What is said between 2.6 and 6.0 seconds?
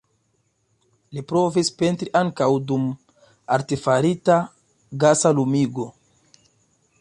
dum artefarita, gasa lumigo.